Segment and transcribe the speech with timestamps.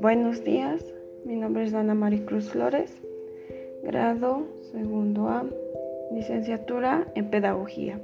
[0.00, 0.84] Buenos días,
[1.24, 2.92] mi nombre es Ana Maricruz Flores,
[3.82, 5.44] grado segundo A,
[6.12, 7.98] licenciatura en Pedagogía.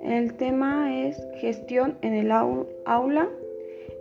[0.00, 3.28] El tema es gestión en el aula,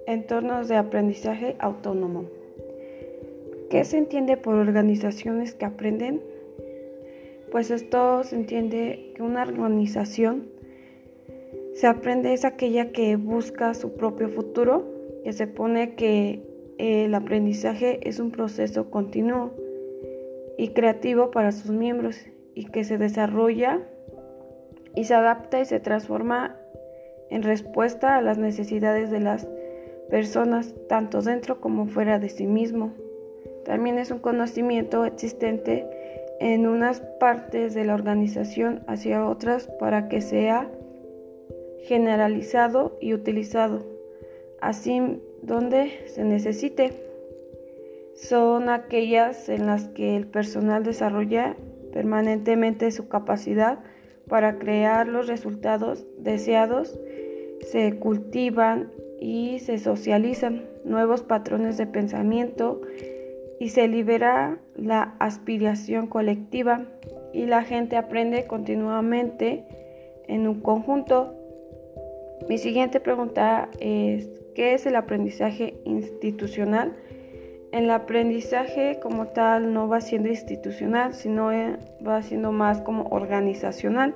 [0.06, 2.26] entornos de aprendizaje autónomo.
[3.70, 6.22] ¿Qué se entiende por organizaciones que aprenden?
[7.52, 10.57] Pues esto se entiende que una organización
[11.78, 14.84] se aprende es aquella que busca su propio futuro,
[15.24, 16.42] que se pone que
[16.80, 19.52] el aprendizaje es un proceso continuo
[20.58, 22.18] y creativo para sus miembros
[22.56, 23.84] y que se desarrolla
[24.96, 26.56] y se adapta y se transforma
[27.30, 29.48] en respuesta a las necesidades de las
[30.10, 32.94] personas, tanto dentro como fuera de sí mismo.
[33.66, 35.86] También es un conocimiento existente
[36.40, 40.72] en unas partes de la organización hacia otras para que sea
[41.84, 43.86] generalizado y utilizado,
[44.62, 46.92] así donde se necesite.
[48.16, 51.56] Son aquellas en las que el personal desarrolla
[51.94, 53.80] permanentemente su capacidad
[54.28, 57.00] para crear los resultados deseados,
[57.62, 62.82] se cultivan y se socializan nuevos patrones de pensamiento,
[63.60, 66.86] y se libera la aspiración colectiva
[67.34, 69.66] y la gente aprende continuamente
[70.28, 71.34] en un conjunto.
[72.48, 76.96] Mi siguiente pregunta es, ¿qué es el aprendizaje institucional?
[77.72, 84.16] El aprendizaje como tal no va siendo institucional, sino eh, va siendo más como organizacional,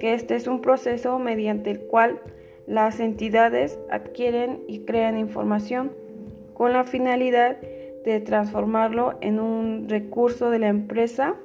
[0.00, 2.20] que este es un proceso mediante el cual
[2.66, 5.92] las entidades adquieren y crean información
[6.54, 7.58] con la finalidad
[8.04, 11.36] de transformarlo en un recurso de la empresa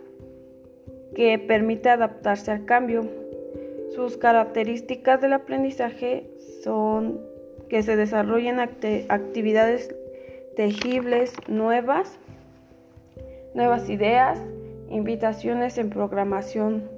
[1.15, 3.28] que permite adaptarse al cambio.
[3.95, 6.29] Sus características del aprendizaje
[6.63, 7.19] son
[7.69, 9.95] que se desarrollen actividades
[10.55, 12.19] tejibles nuevas,
[13.53, 14.39] nuevas ideas,
[14.89, 16.89] invitaciones en programación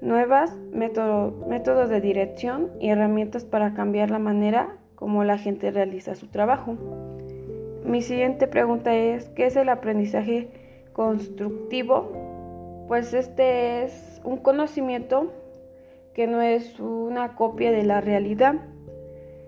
[0.00, 6.28] nuevas, métodos de dirección y herramientas para cambiar la manera como la gente realiza su
[6.28, 6.76] trabajo.
[7.84, 10.48] Mi siguiente pregunta es, ¿qué es el aprendizaje
[10.92, 12.84] constructivo?
[12.86, 15.32] Pues este es un conocimiento
[16.18, 18.56] que no es una copia de la realidad,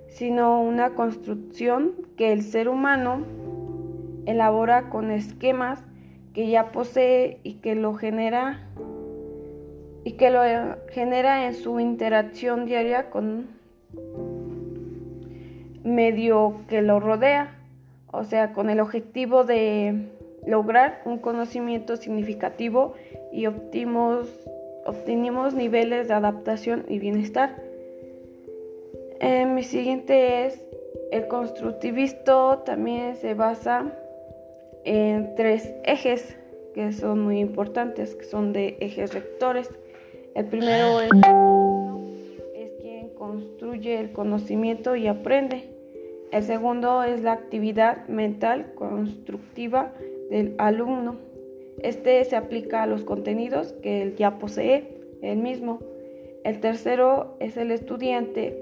[0.07, 3.25] sino una construcción que el ser humano
[4.25, 5.83] elabora con esquemas
[6.33, 8.61] que ya posee y que lo genera
[10.05, 10.43] y que lo
[10.93, 13.49] genera en su interacción diaria con
[15.83, 17.57] medio que lo rodea
[18.13, 20.07] o sea, con el objetivo de
[20.47, 22.95] lograr un conocimiento significativo
[23.33, 24.29] y obtimos,
[24.87, 27.63] obtenemos niveles de adaptación y bienestar.
[29.21, 30.65] Eh, mi siguiente es
[31.11, 33.93] el constructivismo también se basa
[34.85, 36.37] en tres ejes
[36.73, 39.69] que son muy importantes, que son de ejes rectores.
[40.37, 41.11] El primero es,
[42.55, 45.69] es quien construye el conocimiento y aprende.
[46.31, 49.93] El segundo es la actividad mental constructiva
[50.31, 51.17] del alumno.
[51.83, 54.85] Este se aplica a los contenidos que él ya posee,
[55.23, 55.81] él mismo.
[56.45, 58.57] El tercero es el estudiante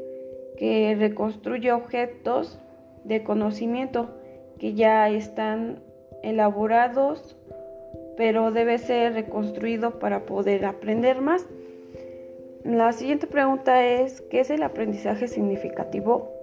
[0.56, 2.58] que reconstruye objetos
[3.04, 4.10] de conocimiento
[4.58, 5.80] que ya están
[6.22, 7.36] elaborados,
[8.16, 11.46] pero debe ser reconstruido para poder aprender más.
[12.64, 16.38] La siguiente pregunta es, ¿qué es el aprendizaje significativo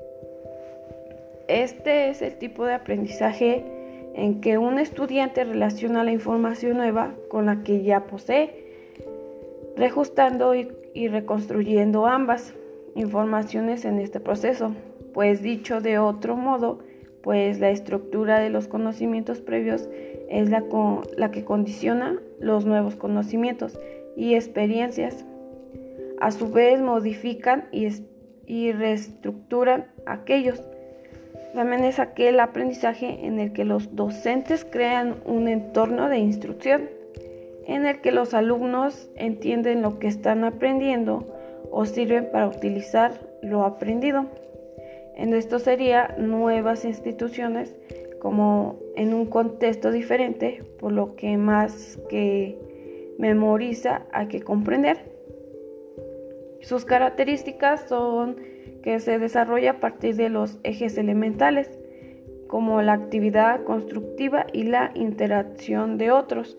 [1.47, 3.63] este es el tipo de aprendizaje
[4.15, 8.63] en que un estudiante relaciona la información nueva con la que ya posee,
[9.75, 10.69] reajustando y,
[11.09, 12.53] reconstruyendo ambas
[12.95, 14.71] informaciones en este proceso.
[15.13, 16.79] Pues dicho de otro modo,
[17.21, 19.89] pues la estructura de los conocimientos previos
[20.29, 20.63] es la,
[21.17, 23.77] la que condiciona los nuevos conocimientos
[24.15, 25.25] y experiencias.
[26.21, 27.65] A su vez modifican
[28.47, 30.61] y reestructuran aquellos
[31.55, 36.90] también es aquel aprendizaje en el que los docentes crean un entorno de instrucción,
[37.66, 41.25] en el que los alumnos entienden lo que están aprendiendo
[41.72, 44.25] o sirven para utilizar lo aprendido.
[45.16, 47.75] En esto sería nuevas instituciones
[48.19, 52.59] como en un contexto diferente, por lo que más que
[53.17, 54.97] memoriza hay que comprender.
[56.61, 58.37] Sus características son
[58.85, 61.79] que se desarrolla a partir de los ejes elementales,
[62.47, 66.55] como la actividad constructiva y la interacción de otros.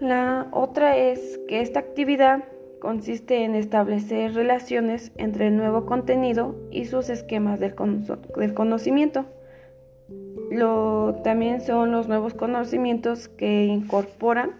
[0.00, 2.44] La otra es que esta actividad
[2.80, 7.74] consiste en establecer relaciones entre el nuevo contenido y sus esquemas del,
[8.54, 9.26] conocimiento.
[10.50, 14.52] Lo, también son los nuevos conocimientos que incorporan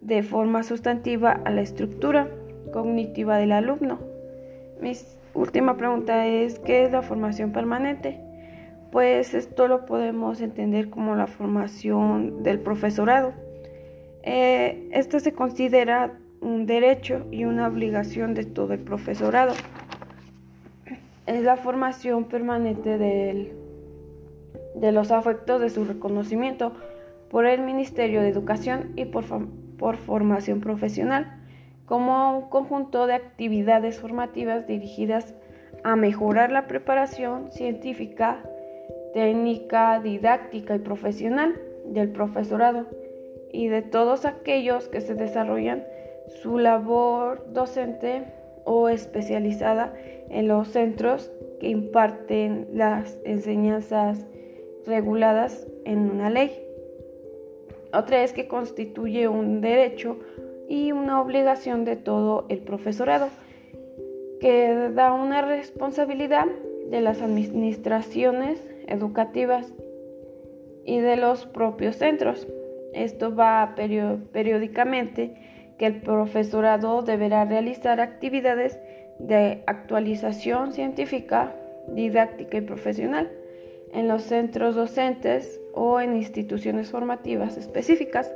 [0.00, 2.28] de forma sustantiva a la estructura
[2.72, 4.00] cognitiva del alumno.
[4.80, 4.92] Mi
[5.34, 8.20] última pregunta es, ¿qué es la formación permanente?
[8.90, 13.32] Pues esto lo podemos entender como la formación del profesorado.
[14.22, 19.54] Eh, esto se considera un derecho y una obligación de todo el profesorado.
[21.26, 23.52] Es la formación permanente del,
[24.74, 26.72] de los afectos de su reconocimiento
[27.30, 29.24] por el Ministerio de Educación y por,
[29.78, 31.43] por formación profesional,
[31.86, 35.34] como un conjunto de actividades formativas dirigidas
[35.82, 38.42] a mejorar la preparación científica,
[39.12, 42.86] técnica, didáctica y profesional del profesorado
[43.52, 45.84] y de todos aquellos que se desarrollan
[46.42, 48.24] su labor docente
[48.64, 49.94] o especializada
[50.30, 51.30] en los centros
[51.60, 54.26] que imparten las enseñanzas
[54.86, 56.50] reguladas en una ley.
[57.92, 60.18] Otra es que constituye un derecho
[60.68, 63.28] y una obligación de todo el profesorado,
[64.40, 66.46] que da una responsabilidad
[66.90, 69.72] de las administraciones educativas
[70.84, 72.46] y de los propios centros.
[72.92, 75.34] Esto va periódicamente
[75.78, 78.78] que el profesorado deberá realizar actividades
[79.18, 81.54] de actualización científica,
[81.88, 83.30] didáctica y profesional
[83.92, 88.32] en los centros docentes o en instituciones formativas específicas.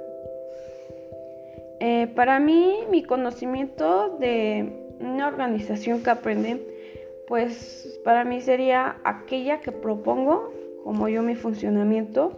[1.80, 6.60] Eh, para mí, mi conocimiento de una organización que aprende,
[7.28, 10.52] pues para mí sería aquella que propongo
[10.82, 12.36] como yo mi funcionamiento,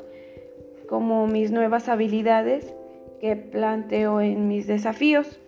[0.88, 2.74] como mis nuevas habilidades
[3.20, 5.38] que planteo en mis desafíos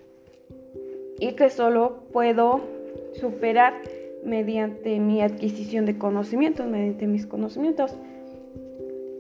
[1.19, 2.61] y que solo puedo
[3.15, 3.75] superar
[4.25, 7.97] mediante mi adquisición de conocimientos, mediante mis conocimientos.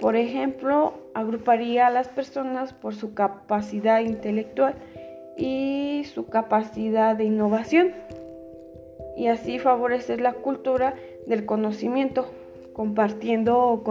[0.00, 4.74] Por ejemplo, agruparía a las personas por su capacidad intelectual
[5.36, 7.92] y su capacidad de innovación
[9.16, 10.94] y así favorecer la cultura
[11.26, 12.26] del conocimiento,
[12.72, 13.82] compartiendo o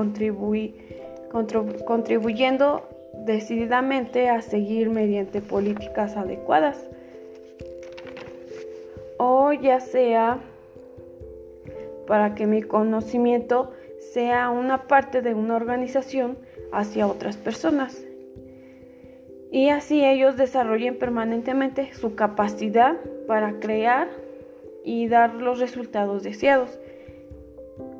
[1.86, 2.88] contribuyendo
[3.26, 6.90] decididamente a seguir mediante políticas adecuadas
[9.24, 10.40] o ya sea
[12.08, 16.40] para que mi conocimiento sea una parte de una organización
[16.72, 18.06] hacia otras personas
[19.52, 22.96] y así ellos desarrollen permanentemente su capacidad
[23.28, 24.08] para crear
[24.86, 26.80] y dar los resultados deseados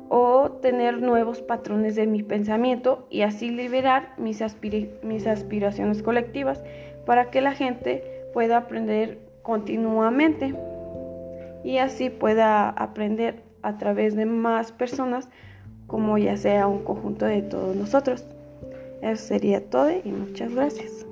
[0.08, 4.42] o tener nuevos patrones de mi pensamiento y así liberar mis,
[5.02, 6.64] mis aspiraciones colectivas
[7.04, 8.02] para que la gente
[8.32, 10.54] pueda aprender continuamente
[11.64, 15.28] y así pueda aprender a través de más personas
[15.86, 18.26] como ya sea un conjunto de todos nosotros.
[19.02, 21.04] Eso sería todo y muchas gracias.